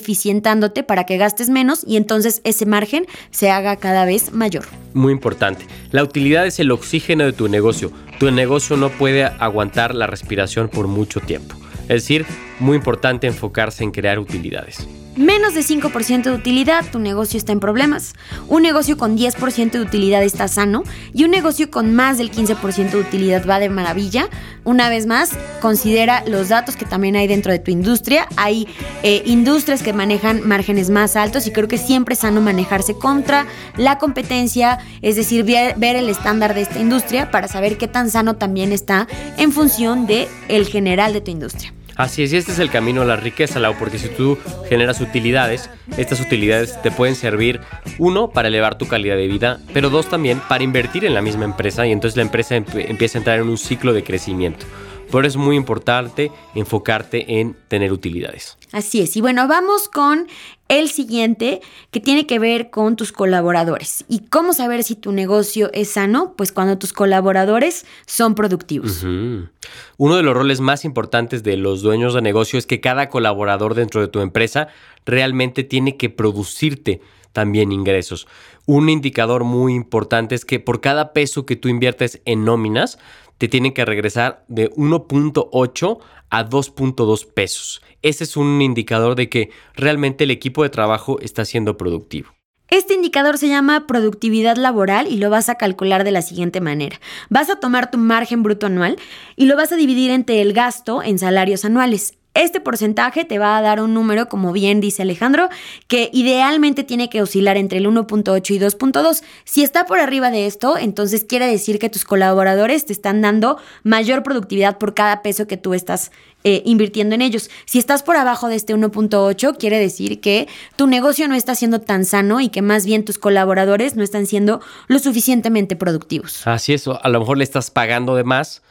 para 0.86 1.06
que 1.06 1.18
gastes 1.18 1.50
menos 1.50 1.84
y 1.88 1.98
entonces 1.98 2.42
ese 2.44 2.66
margen 2.66 3.06
se 3.32 3.50
haga 3.50 3.78
cada 3.78 4.06
vez 4.06 4.32
mayor. 4.32 4.66
Muy 4.94 5.12
importante, 5.12 5.66
la 5.92 6.04
utilidad 6.04 6.46
es 6.46 6.60
el 6.60 6.72
oxígeno 6.72 7.26
de 7.26 7.34
tu 7.34 7.48
negocio. 7.48 7.92
Tu 8.20 8.32
negocio 8.32 8.78
no 8.78 8.90
puede 8.90 9.26
aguantar 9.26 9.96
la 9.96 10.08
respiración 10.08 10.70
por 10.70 10.88
mucho 10.88 11.20
tiempo. 11.20 11.56
Es 11.84 12.04
decir, 12.04 12.26
muy 12.60 12.78
importante 12.78 13.28
enfocarse 13.28 13.84
en 13.84 13.92
crear 13.92 14.20
utilidades 14.20 14.88
menos 15.16 15.54
de 15.54 15.62
5% 15.62 16.24
de 16.24 16.32
utilidad, 16.32 16.86
tu 16.92 17.00
negocio 17.00 17.38
está 17.38 17.52
en 17.52 17.60
problemas. 17.60 18.14
Un 18.48 18.62
negocio 18.62 18.98
con 18.98 19.18
10% 19.18 19.72
de 19.72 19.82
utilidad 19.82 20.24
está 20.24 20.48
sano 20.48 20.84
y 21.14 21.24
un 21.24 21.32
negocio 21.32 21.72
con 21.72 21.94
más 21.94 22.18
del 22.18 22.32
15% 22.32 22.92
de 22.92 23.00
utilidad 23.00 23.46
va 23.48 23.60
de 23.60 23.70
maravilla. 23.70 24.30
Una 24.64 24.90
vez 24.90 25.06
más, 25.06 25.32
considera 25.62 26.24
los 26.28 26.50
datos 26.50 26.76
que 26.76 26.86
también 26.86 27.16
hay 27.16 27.28
dentro 27.28 27.52
de 27.52 27.60
tu 27.60 27.72
industria. 27.72 28.28
Hay 28.36 28.68
eh, 29.04 29.24
industrias 29.26 29.84
que 29.84 29.94
manejan 29.94 30.48
márgenes 30.48 30.90
más 30.90 31.16
altos 31.16 31.48
y 31.48 31.52
creo 31.52 31.68
que 31.68 31.78
siempre 31.78 32.14
es 32.14 32.20
sano 32.20 32.42
manejarse 32.42 32.96
contra 32.96 33.46
la 33.78 33.98
competencia, 33.98 34.80
es 35.02 35.16
decir, 35.16 35.44
ver 35.44 35.96
el 35.96 36.10
estándar 36.10 36.54
de 36.54 36.62
esta 36.62 36.80
industria 36.80 37.32
para 37.32 37.48
saber 37.48 37.78
qué 37.78 37.88
tan 37.88 38.10
sano 38.10 38.36
también 38.36 38.72
está 38.72 39.08
en 39.38 39.52
función 39.52 40.08
de 40.08 40.28
el 40.48 40.66
general 40.66 41.14
de 41.14 41.22
tu 41.22 41.32
industria. 41.32 41.74
Así 41.96 42.24
es, 42.24 42.34
y 42.34 42.38
este 42.38 42.52
es 42.52 42.60
el 42.60 42.70
camino 42.70 43.04
a 43.04 43.06
la 43.06 43.16
riqueza, 43.16 43.60
Lau, 43.60 43.76
porque 43.80 43.98
si 43.98 44.10
tú 44.10 44.38
generas 44.68 45.00
utilidades, 45.00 45.70
estas 45.98 46.20
utilidades 46.20 46.82
te 46.82 46.92
pueden 46.92 47.16
servir, 47.16 47.62
uno, 48.00 48.30
para 48.30 48.50
elevar 48.50 48.78
tu 48.78 48.88
calidad 48.88 49.16
de 49.16 49.28
vida, 49.28 49.60
pero 49.74 49.90
dos, 49.90 50.10
también 50.10 50.42
para 50.50 50.64
invertir 50.64 51.06
en 51.06 51.14
la 51.14 51.22
misma 51.22 51.46
empresa 51.46 51.88
y 51.88 51.94
entonces 51.94 52.18
la 52.18 52.24
empresa 52.24 52.56
empieza 52.56 53.18
a 53.18 53.20
entrar 53.20 53.40
en 53.40 53.48
un 53.48 53.58
ciclo 53.58 53.94
de 53.94 54.04
crecimiento. 54.04 54.66
Por 55.12 55.26
eso 55.26 55.40
es 55.40 55.46
muy 55.46 55.56
importante 55.56 56.32
enfocarte 56.56 57.40
en 57.40 57.56
tener 57.68 57.92
utilidades. 57.92 58.58
Así 58.72 59.02
es. 59.02 59.16
Y 59.16 59.22
bueno, 59.22 59.48
vamos 59.48 59.88
con 59.88 60.28
el 60.68 60.90
siguiente 60.90 61.62
que 61.92 62.00
tiene 62.00 62.26
que 62.26 62.40
ver 62.40 62.70
con 62.70 62.96
tus 62.96 63.12
colaboradores. 63.12 64.04
¿Y 64.10 64.26
cómo 64.28 64.54
saber 64.54 64.84
si 64.84 64.96
tu 64.96 65.12
negocio 65.12 65.70
es 65.74 65.92
sano? 65.92 66.34
Pues 66.36 66.52
cuando 66.52 66.78
tus 66.78 66.92
colaboradores 66.92 67.86
son 68.06 68.36
productivos. 68.36 69.04
Uno 69.04 70.16
de 70.16 70.24
los 70.24 70.34
roles 70.34 70.60
más 70.60 70.86
importantes 70.86 71.44
de 71.44 71.58
los 71.58 71.82
dueños 71.82 72.14
de 72.14 72.22
negocio 72.22 72.58
es 72.58 72.66
que 72.66 72.82
cada 72.82 73.10
colaborador 73.10 73.76
dentro 73.76 74.02
de 74.02 74.08
tu 74.08 74.22
empresa 74.22 74.68
realmente 75.06 75.64
tiene 75.64 75.98
que 75.98 76.10
producirte 76.10 77.02
también 77.32 77.72
ingresos. 77.72 78.28
Un 78.66 78.90
indicador 78.90 79.44
muy 79.44 79.76
importante 79.76 80.34
es 80.34 80.46
que 80.46 80.60
por 80.60 80.82
cada 80.82 81.14
peso 81.14 81.46
que 81.46 81.56
tú 81.56 81.68
inviertes 81.68 82.22
en 82.26 82.46
nóminas, 82.46 82.98
te 83.38 83.48
tienen 83.48 83.74
que 83.74 83.86
regresar 83.86 84.46
de 84.48 84.72
1.8 84.72 86.00
a 86.30 86.50
2.2 86.50 87.34
pesos. 87.34 87.82
Ese 88.02 88.24
es 88.24 88.38
un 88.38 88.62
indicador 88.62 89.16
de 89.16 89.30
que 89.30 89.50
realmente 89.76 90.24
el 90.24 90.32
equipo 90.32 90.64
de 90.64 90.70
trabajo 90.70 91.20
está 91.22 91.46
siendo 91.46 91.78
productivo. 91.78 92.30
Este 92.70 92.96
indicador 92.96 93.38
se 93.38 93.48
llama 93.48 93.86
productividad 93.86 94.58
laboral 94.58 95.08
y 95.08 95.18
lo 95.18 95.30
vas 95.30 95.50
a 95.50 95.56
calcular 95.56 96.04
de 96.04 96.12
la 96.12 96.24
siguiente 96.24 96.62
manera. 96.62 97.00
Vas 97.30 97.50
a 97.50 97.60
tomar 97.60 97.92
tu 97.92 98.00
margen 98.00 98.42
bruto 98.42 98.66
anual 98.66 98.98
y 99.36 99.46
lo 99.46 99.56
vas 99.56 99.72
a 99.72 99.76
dividir 99.76 100.10
entre 100.10 100.42
el 100.42 100.54
gasto 100.54 101.04
en 101.04 101.20
salarios 101.20 101.64
anuales 101.64 102.18
Este 102.36 102.60
porcentaje 102.60 103.24
te 103.24 103.40
va 103.40 103.58
a 103.58 103.62
dar 103.62 103.82
un 103.82 103.94
número, 103.94 104.28
como 104.28 104.52
bien 104.52 104.82
dice 104.82 105.04
Alejandro, 105.04 105.48
que 105.88 106.10
idealmente 106.12 106.84
tiene 106.84 107.10
que 107.10 107.22
oscilar 107.22 107.56
entre 107.56 107.78
el 107.78 107.88
1.8 107.88 108.54
y 108.54 108.60
2.2. 108.60 109.24
Si 109.46 109.64
está 109.64 109.86
por 109.86 110.00
arriba 110.00 110.32
de 110.32 110.46
esto, 110.46 110.78
entonces 110.78 111.24
quiere 111.24 111.48
decir 111.48 111.80
que 111.80 111.90
tus 111.90 112.04
colaboradores 112.04 112.86
te 112.86 112.92
están 112.92 113.22
dando 113.22 113.58
mayor 113.84 114.22
productividad 114.22 114.78
por 114.78 114.94
cada 114.94 115.22
peso 115.22 115.48
que 115.48 115.56
tú 115.56 115.74
estás 115.74 116.12
eh, 116.44 116.62
invirtiendo 116.66 117.16
en 117.16 117.22
ellos. 117.22 117.50
Si 117.66 117.80
estás 117.80 118.04
por 118.04 118.18
abajo 118.18 118.50
de 118.50 118.56
este 118.56 118.76
1.8, 118.76 119.58
quiere 119.58 119.80
decir 119.80 120.20
que 120.20 120.50
tu 120.76 120.88
negocio 120.88 121.30
no 121.30 121.36
está 121.36 121.56
siendo 121.56 121.80
tan 121.80 122.04
sano 122.04 122.42
y 122.42 122.50
que 122.50 122.62
más 122.62 122.86
bien 122.86 123.06
tus 123.06 123.18
colaboradores 123.18 123.96
no 123.96 124.04
están 124.04 124.26
siendo 124.26 124.60
lo 124.88 125.00
suficientemente 125.00 125.78
productivos. 125.78 126.46
Así 126.46 126.74
es, 126.74 126.86
a 126.88 127.08
lo 127.08 127.20
mejor 127.22 127.38
le 127.38 127.46
estás 127.46 127.72
pagando 127.72 128.18
de 128.18 128.26
más 128.26 128.62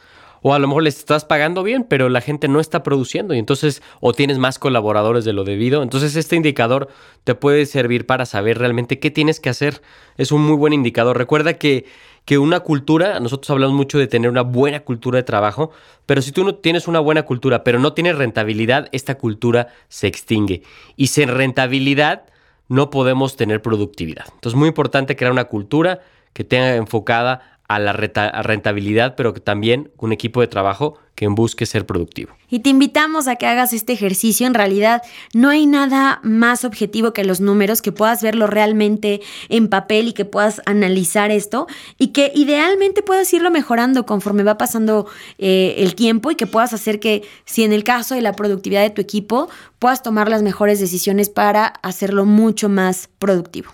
o 0.47 0.53
a 0.53 0.59
lo 0.59 0.67
mejor 0.67 0.83
les 0.83 0.99
estás 0.99 1.25
pagando 1.25 1.63
bien, 1.63 1.85
pero 1.89 2.07
la 2.07 2.21
gente 2.21 2.47
no 2.47 2.59
está 2.59 2.83
produciendo 2.83 3.33
y 3.33 3.39
entonces 3.39 3.81
o 3.99 4.13
tienes 4.13 4.37
más 4.37 4.59
colaboradores 4.59 5.25
de 5.25 5.33
lo 5.33 5.43
debido. 5.43 5.81
Entonces 5.81 6.15
este 6.15 6.35
indicador 6.35 6.87
te 7.23 7.33
puede 7.33 7.65
servir 7.65 8.05
para 8.05 8.27
saber 8.27 8.59
realmente 8.59 8.99
qué 8.99 9.09
tienes 9.09 9.39
que 9.39 9.49
hacer. 9.49 9.81
Es 10.17 10.31
un 10.31 10.43
muy 10.43 10.55
buen 10.55 10.71
indicador. 10.71 11.17
Recuerda 11.17 11.55
que, 11.55 11.87
que 12.25 12.37
una 12.37 12.59
cultura, 12.59 13.19
nosotros 13.19 13.49
hablamos 13.49 13.75
mucho 13.75 13.97
de 13.97 14.05
tener 14.05 14.29
una 14.29 14.43
buena 14.43 14.81
cultura 14.81 15.17
de 15.17 15.23
trabajo, 15.23 15.71
pero 16.05 16.21
si 16.21 16.31
tú 16.31 16.43
no 16.43 16.53
tienes 16.53 16.87
una 16.87 16.99
buena 16.99 17.23
cultura, 17.23 17.63
pero 17.63 17.79
no 17.79 17.93
tienes 17.93 18.15
rentabilidad, 18.15 18.87
esta 18.91 19.15
cultura 19.15 19.69
se 19.87 20.05
extingue. 20.05 20.61
Y 20.95 21.07
sin 21.07 21.29
rentabilidad 21.29 22.25
no 22.67 22.91
podemos 22.91 23.35
tener 23.35 23.63
productividad. 23.63 24.25
Entonces 24.25 24.53
es 24.53 24.59
muy 24.59 24.67
importante 24.67 25.15
crear 25.15 25.31
una 25.31 25.45
cultura 25.45 26.01
que 26.33 26.43
tenga 26.43 26.75
enfocada 26.75 27.54
a 27.67 27.79
la 27.79 27.93
rentabilidad, 27.93 29.15
pero 29.15 29.33
que 29.33 29.39
también 29.39 29.91
un 29.97 30.11
equipo 30.11 30.41
de 30.41 30.47
trabajo 30.47 30.99
que 31.15 31.27
busque 31.27 31.65
ser 31.65 31.85
productivo. 31.85 32.35
Y 32.49 32.59
te 32.59 32.69
invitamos 32.69 33.27
a 33.27 33.37
que 33.37 33.47
hagas 33.47 33.73
este 33.73 33.93
ejercicio. 33.93 34.45
En 34.45 34.53
realidad, 34.53 35.01
no 35.33 35.49
hay 35.49 35.65
nada 35.65 36.19
más 36.23 36.65
objetivo 36.65 37.13
que 37.13 37.23
los 37.23 37.39
números, 37.39 37.81
que 37.81 37.91
puedas 37.91 38.21
verlo 38.21 38.47
realmente 38.47 39.21
en 39.49 39.69
papel 39.69 40.09
y 40.09 40.13
que 40.13 40.25
puedas 40.25 40.61
analizar 40.65 41.31
esto 41.31 41.67
y 41.97 42.07
que 42.07 42.31
idealmente 42.35 43.01
puedas 43.01 43.33
irlo 43.33 43.49
mejorando 43.49 44.05
conforme 44.05 44.43
va 44.43 44.57
pasando 44.57 45.07
eh, 45.37 45.75
el 45.77 45.95
tiempo 45.95 46.31
y 46.31 46.35
que 46.35 46.47
puedas 46.47 46.73
hacer 46.73 46.99
que, 46.99 47.23
si 47.45 47.63
en 47.63 47.73
el 47.73 47.83
caso 47.83 48.13
de 48.13 48.21
la 48.21 48.33
productividad 48.33 48.83
de 48.83 48.89
tu 48.89 49.01
equipo, 49.01 49.49
puedas 49.79 50.03
tomar 50.03 50.29
las 50.29 50.43
mejores 50.43 50.79
decisiones 50.79 51.29
para 51.29 51.67
hacerlo 51.81 52.25
mucho 52.25 52.69
más 52.69 53.09
productivo. 53.17 53.71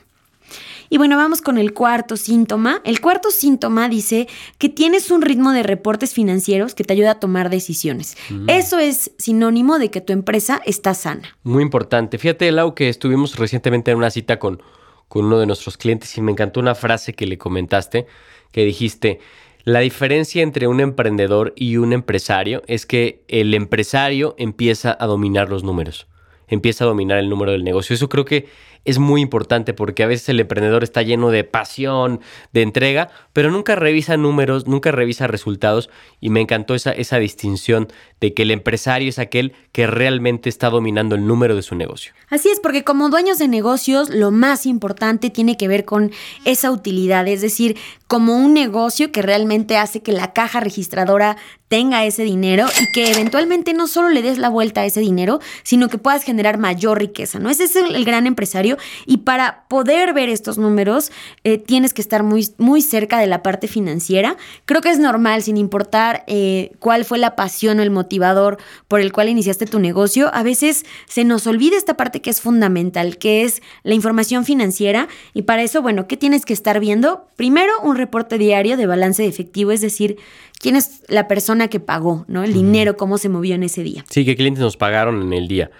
Y 0.91 0.97
bueno, 0.97 1.15
vamos 1.15 1.41
con 1.41 1.57
el 1.57 1.73
cuarto 1.73 2.17
síntoma. 2.17 2.81
El 2.83 2.99
cuarto 2.99 3.31
síntoma 3.31 3.87
dice 3.87 4.27
que 4.57 4.67
tienes 4.67 5.09
un 5.09 5.21
ritmo 5.21 5.53
de 5.53 5.63
reportes 5.63 6.13
financieros 6.13 6.75
que 6.75 6.83
te 6.83 6.91
ayuda 6.91 7.11
a 7.11 7.19
tomar 7.21 7.49
decisiones. 7.49 8.17
Mm. 8.29 8.49
Eso 8.49 8.77
es 8.77 9.11
sinónimo 9.17 9.79
de 9.79 9.89
que 9.89 10.01
tu 10.01 10.11
empresa 10.11 10.61
está 10.65 10.93
sana. 10.93 11.37
Muy 11.43 11.63
importante. 11.63 12.17
Fíjate, 12.17 12.51
Lau, 12.51 12.75
que 12.75 12.89
estuvimos 12.89 13.37
recientemente 13.37 13.91
en 13.91 13.99
una 13.99 14.09
cita 14.09 14.37
con, 14.37 14.61
con 15.07 15.27
uno 15.27 15.39
de 15.39 15.45
nuestros 15.45 15.77
clientes 15.77 16.17
y 16.17 16.21
me 16.21 16.33
encantó 16.33 16.59
una 16.59 16.75
frase 16.75 17.13
que 17.13 17.25
le 17.25 17.37
comentaste, 17.37 18.05
que 18.51 18.65
dijiste, 18.65 19.21
la 19.63 19.79
diferencia 19.79 20.43
entre 20.43 20.67
un 20.67 20.81
emprendedor 20.81 21.53
y 21.55 21.77
un 21.77 21.93
empresario 21.93 22.63
es 22.67 22.85
que 22.85 23.23
el 23.29 23.53
empresario 23.53 24.35
empieza 24.37 24.97
a 24.99 25.05
dominar 25.05 25.47
los 25.47 25.63
números, 25.63 26.07
empieza 26.49 26.83
a 26.83 26.87
dominar 26.87 27.17
el 27.17 27.29
número 27.29 27.53
del 27.53 27.63
negocio. 27.63 27.93
Eso 27.93 28.09
creo 28.09 28.25
que 28.25 28.47
es 28.85 28.97
muy 28.97 29.21
importante 29.21 29.73
porque 29.73 30.03
a 30.03 30.07
veces 30.07 30.29
el 30.29 30.39
emprendedor 30.39 30.83
está 30.83 31.01
lleno 31.01 31.29
de 31.29 31.43
pasión, 31.43 32.19
de 32.51 32.61
entrega, 32.61 33.09
pero 33.33 33.51
nunca 33.51 33.75
revisa 33.75 34.17
números, 34.17 34.67
nunca 34.67 34.91
revisa 34.91 35.27
resultados 35.27 35.89
y 36.19 36.29
me 36.29 36.41
encantó 36.41 36.75
esa, 36.75 36.91
esa 36.91 37.17
distinción 37.17 37.87
de 38.19 38.33
que 38.33 38.43
el 38.43 38.51
empresario 38.51 39.09
es 39.09 39.19
aquel 39.19 39.53
que 39.71 39.87
realmente 39.87 40.49
está 40.49 40.69
dominando 40.69 41.15
el 41.15 41.25
número 41.27 41.55
de 41.55 41.61
su 41.61 41.75
negocio. 41.75 42.13
Así 42.29 42.49
es, 42.49 42.59
porque 42.59 42.83
como 42.83 43.09
dueños 43.09 43.37
de 43.37 43.47
negocios 43.47 44.09
lo 44.09 44.31
más 44.31 44.65
importante 44.65 45.29
tiene 45.29 45.57
que 45.57 45.67
ver 45.67 45.85
con 45.85 46.11
esa 46.45 46.71
utilidad, 46.71 47.27
es 47.27 47.41
decir, 47.41 47.77
como 48.07 48.35
un 48.35 48.53
negocio 48.53 49.11
que 49.11 49.21
realmente 49.21 49.77
hace 49.77 50.01
que 50.01 50.11
la 50.11 50.33
caja 50.33 50.59
registradora 50.59 51.37
tenga 51.71 52.03
ese 52.03 52.23
dinero 52.23 52.65
y 52.81 52.91
que 52.91 53.09
eventualmente 53.11 53.73
no 53.73 53.87
solo 53.87 54.09
le 54.09 54.21
des 54.21 54.37
la 54.37 54.49
vuelta 54.49 54.81
a 54.81 54.85
ese 54.85 54.99
dinero, 54.99 55.39
sino 55.63 55.87
que 55.87 55.97
puedas 55.97 56.23
generar 56.23 56.57
mayor 56.57 56.99
riqueza, 56.99 57.39
¿no? 57.39 57.49
Ese 57.49 57.63
es 57.63 57.77
el 57.77 58.03
gran 58.03 58.27
empresario 58.27 58.70
y 59.05 59.17
para 59.17 59.65
poder 59.67 60.13
ver 60.13 60.29
estos 60.29 60.57
números 60.57 61.11
eh, 61.43 61.57
tienes 61.57 61.93
que 61.93 62.01
estar 62.01 62.23
muy, 62.23 62.47
muy 62.57 62.81
cerca 62.81 63.19
de 63.19 63.27
la 63.27 63.43
parte 63.43 63.67
financiera. 63.67 64.37
Creo 64.65 64.81
que 64.81 64.89
es 64.89 64.99
normal, 64.99 65.43
sin 65.43 65.57
importar 65.57 66.23
eh, 66.27 66.71
cuál 66.79 67.05
fue 67.05 67.17
la 67.17 67.35
pasión 67.35 67.79
o 67.79 67.83
el 67.83 67.91
motivador 67.91 68.57
por 68.87 68.99
el 68.99 69.11
cual 69.11 69.29
iniciaste 69.29 69.65
tu 69.65 69.79
negocio, 69.79 70.29
a 70.33 70.43
veces 70.43 70.85
se 71.07 71.23
nos 71.23 71.47
olvida 71.47 71.77
esta 71.77 71.97
parte 71.97 72.21
que 72.21 72.29
es 72.29 72.41
fundamental, 72.41 73.17
que 73.17 73.43
es 73.43 73.61
la 73.83 73.93
información 73.93 74.45
financiera 74.45 75.07
y 75.33 75.43
para 75.43 75.63
eso, 75.63 75.81
bueno, 75.81 76.07
¿qué 76.07 76.17
tienes 76.17 76.45
que 76.45 76.53
estar 76.53 76.79
viendo? 76.79 77.27
Primero, 77.35 77.71
un 77.83 77.95
reporte 77.95 78.37
diario 78.37 78.77
de 78.77 78.85
balance 78.85 79.23
de 79.23 79.29
efectivo, 79.29 79.71
es 79.71 79.81
decir, 79.81 80.17
quién 80.59 80.75
es 80.75 81.03
la 81.07 81.27
persona 81.27 81.67
que 81.67 81.79
pagó, 81.79 82.25
¿no? 82.27 82.43
El 82.43 82.53
dinero, 82.53 82.97
cómo 82.97 83.17
se 83.17 83.29
movió 83.29 83.55
en 83.55 83.63
ese 83.63 83.83
día. 83.83 84.05
Sí, 84.09 84.25
qué 84.25 84.35
clientes 84.35 84.61
nos 84.61 84.77
pagaron 84.77 85.21
en 85.21 85.33
el 85.33 85.47
día. 85.47 85.71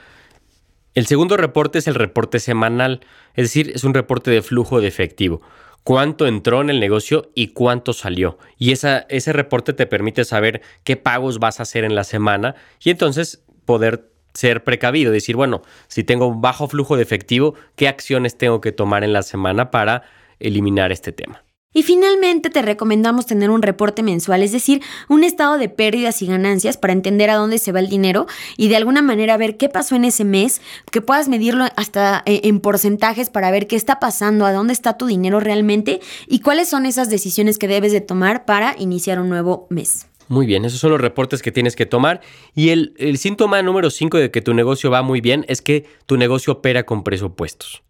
El 0.93 1.07
segundo 1.07 1.37
reporte 1.37 1.79
es 1.79 1.87
el 1.87 1.95
reporte 1.95 2.39
semanal, 2.39 2.99
es 3.33 3.45
decir, 3.45 3.71
es 3.73 3.83
un 3.83 3.93
reporte 3.93 4.29
de 4.29 4.41
flujo 4.41 4.81
de 4.81 4.87
efectivo. 4.87 5.41
Cuánto 5.83 6.27
entró 6.27 6.61
en 6.61 6.69
el 6.69 6.79
negocio 6.79 7.31
y 7.33 7.49
cuánto 7.49 7.93
salió. 7.93 8.37
Y 8.57 8.71
esa, 8.71 9.05
ese 9.09 9.33
reporte 9.33 9.73
te 9.73 9.87
permite 9.87 10.25
saber 10.25 10.61
qué 10.83 10.97
pagos 10.97 11.39
vas 11.39 11.59
a 11.59 11.63
hacer 11.63 11.85
en 11.85 11.95
la 11.95 12.03
semana 12.03 12.55
y 12.83 12.89
entonces 12.89 13.43
poder 13.65 14.11
ser 14.33 14.63
precavido, 14.63 15.11
decir, 15.11 15.35
bueno, 15.35 15.61
si 15.87 16.03
tengo 16.03 16.27
un 16.27 16.41
bajo 16.41 16.67
flujo 16.67 16.97
de 16.97 17.03
efectivo, 17.03 17.55
¿qué 17.75 17.87
acciones 17.87 18.37
tengo 18.37 18.61
que 18.61 18.71
tomar 18.71 19.03
en 19.03 19.13
la 19.13 19.23
semana 19.23 19.71
para 19.71 20.03
eliminar 20.39 20.91
este 20.91 21.11
tema? 21.11 21.43
Y 21.73 21.83
finalmente 21.83 22.49
te 22.49 22.61
recomendamos 22.61 23.25
tener 23.25 23.49
un 23.49 23.61
reporte 23.61 24.03
mensual, 24.03 24.43
es 24.43 24.51
decir, 24.51 24.81
un 25.07 25.23
estado 25.23 25.57
de 25.57 25.69
pérdidas 25.69 26.21
y 26.21 26.27
ganancias 26.27 26.77
para 26.77 26.93
entender 26.93 27.29
a 27.29 27.35
dónde 27.35 27.59
se 27.59 27.71
va 27.71 27.79
el 27.79 27.87
dinero 27.87 28.27
y 28.57 28.67
de 28.67 28.75
alguna 28.75 29.01
manera 29.01 29.37
ver 29.37 29.55
qué 29.55 29.69
pasó 29.69 29.95
en 29.95 30.05
ese 30.05 30.25
mes, 30.25 30.61
que 30.91 31.01
puedas 31.01 31.29
medirlo 31.29 31.65
hasta 31.77 32.23
eh, 32.25 32.41
en 32.43 32.59
porcentajes 32.59 33.29
para 33.29 33.51
ver 33.51 33.67
qué 33.67 33.77
está 33.77 33.99
pasando, 33.99 34.45
a 34.45 34.51
dónde 34.51 34.73
está 34.73 34.97
tu 34.97 35.05
dinero 35.05 35.39
realmente 35.39 36.01
y 36.27 36.39
cuáles 36.39 36.67
son 36.67 36.85
esas 36.85 37.09
decisiones 37.09 37.57
que 37.57 37.67
debes 37.67 37.91
de 37.93 38.01
tomar 38.01 38.45
para 38.45 38.75
iniciar 38.77 39.19
un 39.19 39.29
nuevo 39.29 39.67
mes. 39.69 40.07
Muy 40.31 40.45
bien, 40.45 40.63
esos 40.63 40.79
son 40.79 40.91
los 40.91 41.01
reportes 41.01 41.41
que 41.41 41.51
tienes 41.51 41.75
que 41.75 41.85
tomar. 41.85 42.21
Y 42.55 42.69
el, 42.69 43.17
síntoma 43.17 43.61
número 43.61 43.89
5 43.89 44.17
de 44.17 44.31
que 44.31 44.41
tu 44.41 44.53
negocio 44.53 44.89
va 44.89 45.01
muy 45.01 45.19
bien 45.19 45.43
es 45.49 45.61
que 45.61 45.85
tu 46.05 46.15
negocio 46.15 46.53
opera 46.53 46.85
con 46.85 47.03
presupuestos. 47.03 47.83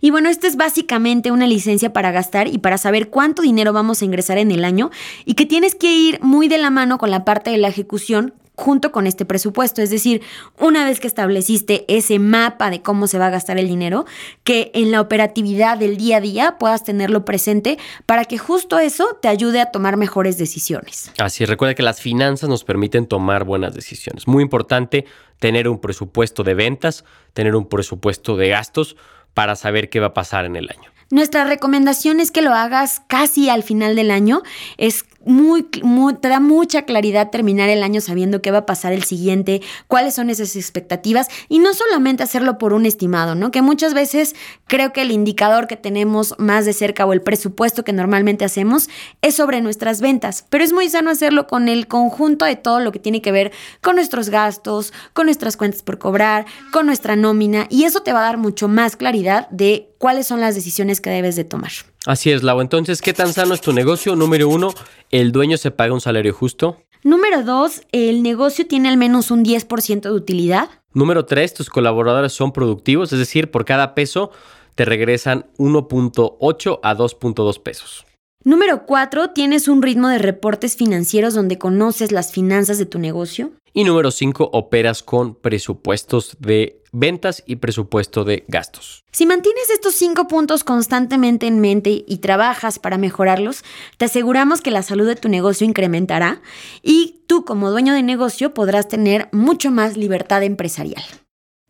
Y 0.00 0.10
bueno, 0.10 0.28
esto 0.28 0.46
es 0.46 0.56
básicamente 0.56 1.30
una 1.30 1.46
licencia 1.46 1.92
para 1.92 2.12
gastar 2.12 2.48
y 2.48 2.58
para 2.58 2.78
saber 2.78 3.08
cuánto 3.08 3.42
dinero 3.42 3.72
vamos 3.72 4.02
a 4.02 4.04
ingresar 4.04 4.38
en 4.38 4.50
el 4.50 4.64
año 4.64 4.90
y 5.24 5.34
que 5.34 5.46
tienes 5.46 5.74
que 5.74 5.92
ir 5.92 6.20
muy 6.22 6.48
de 6.48 6.58
la 6.58 6.70
mano 6.70 6.98
con 6.98 7.10
la 7.10 7.24
parte 7.24 7.50
de 7.50 7.58
la 7.58 7.68
ejecución 7.68 8.34
junto 8.56 8.90
con 8.90 9.06
este 9.06 9.26
presupuesto. 9.26 9.82
Es 9.82 9.90
decir, 9.90 10.22
una 10.58 10.86
vez 10.86 10.98
que 10.98 11.06
estableciste 11.06 11.84
ese 11.88 12.18
mapa 12.18 12.70
de 12.70 12.80
cómo 12.80 13.06
se 13.06 13.18
va 13.18 13.26
a 13.26 13.30
gastar 13.30 13.58
el 13.58 13.68
dinero, 13.68 14.06
que 14.44 14.70
en 14.74 14.90
la 14.90 15.02
operatividad 15.02 15.76
del 15.76 15.98
día 15.98 16.16
a 16.16 16.20
día 16.22 16.56
puedas 16.58 16.82
tenerlo 16.82 17.26
presente 17.26 17.78
para 18.06 18.24
que 18.24 18.38
justo 18.38 18.78
eso 18.78 19.18
te 19.20 19.28
ayude 19.28 19.60
a 19.60 19.70
tomar 19.70 19.98
mejores 19.98 20.38
decisiones. 20.38 21.10
Así, 21.18 21.44
recuerda 21.44 21.74
que 21.74 21.82
las 21.82 22.00
finanzas 22.00 22.48
nos 22.48 22.64
permiten 22.64 23.06
tomar 23.06 23.44
buenas 23.44 23.74
decisiones. 23.74 24.26
Muy 24.26 24.42
importante 24.42 25.04
tener 25.38 25.68
un 25.68 25.78
presupuesto 25.78 26.42
de 26.42 26.54
ventas, 26.54 27.04
tener 27.34 27.54
un 27.54 27.68
presupuesto 27.68 28.36
de 28.38 28.48
gastos 28.48 28.96
para 29.36 29.54
saber 29.54 29.90
qué 29.90 30.00
va 30.00 30.06
a 30.06 30.14
pasar 30.14 30.46
en 30.46 30.56
el 30.56 30.70
año. 30.70 30.90
Nuestra 31.10 31.44
recomendación 31.44 32.20
es 32.20 32.30
que 32.30 32.40
lo 32.40 32.54
hagas 32.54 33.02
casi 33.06 33.50
al 33.50 33.62
final 33.62 33.94
del 33.94 34.10
año. 34.10 34.42
Es 34.78 35.04
muy, 35.26 35.64
te 35.64 36.28
da 36.28 36.40
mucha 36.40 36.82
claridad 36.82 37.30
terminar 37.30 37.68
el 37.68 37.82
año 37.82 38.00
sabiendo 38.00 38.40
qué 38.40 38.50
va 38.50 38.58
a 38.58 38.66
pasar 38.66 38.92
el 38.92 39.02
siguiente, 39.02 39.60
cuáles 39.88 40.14
son 40.14 40.30
esas 40.30 40.56
expectativas 40.56 41.28
y 41.48 41.58
no 41.58 41.74
solamente 41.74 42.22
hacerlo 42.22 42.58
por 42.58 42.72
un 42.72 42.86
estimado, 42.86 43.34
¿no? 43.34 43.50
Que 43.50 43.60
muchas 43.60 43.92
veces 43.92 44.34
creo 44.66 44.92
que 44.92 45.02
el 45.02 45.10
indicador 45.10 45.66
que 45.66 45.76
tenemos 45.76 46.34
más 46.38 46.64
de 46.64 46.72
cerca 46.72 47.04
o 47.04 47.12
el 47.12 47.22
presupuesto 47.22 47.84
que 47.84 47.92
normalmente 47.92 48.44
hacemos 48.44 48.88
es 49.20 49.34
sobre 49.34 49.60
nuestras 49.60 50.00
ventas, 50.00 50.46
pero 50.48 50.64
es 50.64 50.72
muy 50.72 50.88
sano 50.88 51.10
hacerlo 51.10 51.46
con 51.46 51.68
el 51.68 51.88
conjunto 51.88 52.44
de 52.44 52.56
todo 52.56 52.80
lo 52.80 52.92
que 52.92 52.98
tiene 52.98 53.20
que 53.20 53.32
ver 53.32 53.52
con 53.82 53.96
nuestros 53.96 54.30
gastos, 54.30 54.92
con 55.12 55.26
nuestras 55.26 55.56
cuentas 55.56 55.82
por 55.82 55.98
cobrar, 55.98 56.46
con 56.72 56.86
nuestra 56.86 57.16
nómina 57.16 57.66
y 57.68 57.84
eso 57.84 58.00
te 58.00 58.12
va 58.12 58.20
a 58.20 58.24
dar 58.24 58.38
mucho 58.38 58.68
más 58.68 58.96
claridad 58.96 59.48
de 59.50 59.90
cuáles 59.98 60.26
son 60.26 60.40
las 60.40 60.54
decisiones 60.54 61.00
que 61.00 61.10
debes 61.10 61.36
de 61.36 61.44
tomar. 61.44 61.72
Así 62.06 62.30
es, 62.30 62.42
Lau. 62.42 62.60
Entonces, 62.60 63.02
¿qué 63.02 63.12
tan 63.12 63.32
sano 63.32 63.52
es 63.52 63.60
tu 63.60 63.72
negocio? 63.72 64.14
Número 64.14 64.48
uno, 64.48 64.72
¿el 65.10 65.32
dueño 65.32 65.56
se 65.56 65.72
paga 65.72 65.92
un 65.92 66.00
salario 66.00 66.32
justo? 66.32 66.78
Número 67.02 67.42
dos, 67.42 67.82
¿el 67.92 68.22
negocio 68.22 68.66
tiene 68.66 68.88
al 68.88 68.96
menos 68.96 69.30
un 69.30 69.44
10% 69.44 70.00
de 70.00 70.10
utilidad? 70.12 70.70
Número 70.92 71.26
tres, 71.26 71.52
tus 71.52 71.68
colaboradores 71.68 72.32
son 72.32 72.52
productivos, 72.52 73.12
es 73.12 73.18
decir, 73.18 73.50
por 73.50 73.64
cada 73.64 73.94
peso 73.94 74.30
te 74.76 74.84
regresan 74.84 75.46
1.8 75.58 76.80
a 76.82 76.94
2.2 76.96 77.62
pesos. 77.62 78.06
Número 78.44 78.86
cuatro, 78.86 79.30
¿tienes 79.30 79.66
un 79.66 79.82
ritmo 79.82 80.08
de 80.08 80.18
reportes 80.18 80.76
financieros 80.76 81.34
donde 81.34 81.58
conoces 81.58 82.12
las 82.12 82.30
finanzas 82.30 82.78
de 82.78 82.86
tu 82.86 83.00
negocio? 83.00 83.50
Y 83.76 83.84
número 83.84 84.10
5, 84.10 84.48
operas 84.54 85.02
con 85.02 85.34
presupuestos 85.34 86.38
de 86.40 86.82
ventas 86.92 87.42
y 87.44 87.56
presupuesto 87.56 88.24
de 88.24 88.46
gastos. 88.48 89.04
Si 89.12 89.26
mantienes 89.26 89.68
estos 89.68 89.94
cinco 89.94 90.28
puntos 90.28 90.64
constantemente 90.64 91.46
en 91.46 91.60
mente 91.60 92.02
y 92.08 92.16
trabajas 92.22 92.78
para 92.78 92.96
mejorarlos, 92.96 93.64
te 93.98 94.06
aseguramos 94.06 94.62
que 94.62 94.70
la 94.70 94.80
salud 94.80 95.06
de 95.06 95.16
tu 95.16 95.28
negocio 95.28 95.66
incrementará 95.66 96.40
y 96.82 97.20
tú 97.26 97.44
como 97.44 97.70
dueño 97.70 97.92
de 97.92 98.02
negocio 98.02 98.54
podrás 98.54 98.88
tener 98.88 99.28
mucho 99.30 99.70
más 99.70 99.98
libertad 99.98 100.42
empresarial. 100.42 101.04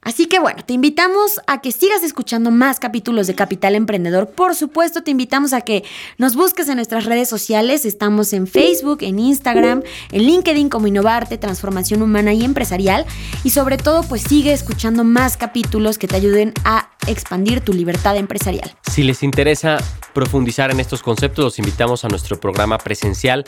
Así 0.07 0.27
que 0.27 0.39
bueno, 0.39 0.63
te 0.65 0.73
invitamos 0.73 1.41
a 1.49 1.61
que 1.61 1.73
sigas 1.73 2.05
escuchando 2.05 2.53
más 2.53 2.79
capítulos 2.79 3.27
de 3.27 3.35
Capital 3.35 3.75
Emprendedor. 3.75 4.29
Por 4.29 4.55
supuesto, 4.55 5.03
te 5.03 5.11
invitamos 5.11 5.53
a 5.53 5.63
que 5.63 5.83
nos 6.17 6.37
busques 6.37 6.69
en 6.69 6.77
nuestras 6.77 7.07
redes 7.07 7.29
sociales. 7.29 7.85
Estamos 7.85 8.33
en 8.33 8.47
Facebook, 8.47 8.99
en 9.01 9.19
Instagram, 9.19 9.83
en 10.13 10.23
LinkedIn 10.23 10.69
como 10.69 10.87
Innovarte, 10.87 11.39
Transformación 11.39 12.03
Humana 12.03 12.33
y 12.35 12.45
Empresarial. 12.45 13.05
Y 13.43 13.51
sobre 13.51 13.79
todo, 13.79 14.05
pues 14.05 14.23
sigue 14.23 14.53
escuchando 14.53 15.03
más 15.03 15.37
capítulos 15.37 15.99
que 15.99 16.07
te 16.07 16.15
ayuden 16.15 16.55
a 16.63 16.89
expandir 17.09 17.61
tu 17.61 17.73
libertad 17.73 18.17
empresarial. 18.17 18.77
Si 18.89 19.03
les 19.03 19.25
interesa 19.25 19.79
profundizar 20.15 20.71
en 20.71 20.79
estos 20.79 21.03
conceptos, 21.03 21.45
los 21.45 21.59
invitamos 21.59 22.05
a 22.05 22.09
nuestro 22.09 22.39
programa 22.39 22.79
presencial, 22.79 23.45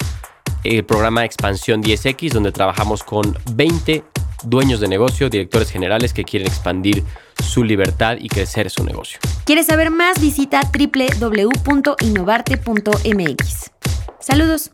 el 0.64 0.84
programa 0.84 1.24
Expansión 1.24 1.84
10X, 1.84 2.32
donde 2.32 2.50
trabajamos 2.50 3.04
con 3.04 3.38
20 3.52 4.02
dueños 4.45 4.80
de 4.80 4.88
negocio, 4.88 5.30
directores 5.30 5.71
generales 5.71 6.12
que 6.12 6.25
quieren 6.25 6.49
expandir 6.49 7.04
su 7.42 7.64
libertad 7.64 8.18
y 8.21 8.28
crecer 8.28 8.68
su 8.71 8.85
negocio. 8.85 9.18
¿Quieres 9.45 9.66
saber 9.66 9.90
más? 9.90 10.21
Visita 10.21 10.61
www.innovarte.mx. 10.73 13.71
Saludos. 14.21 14.71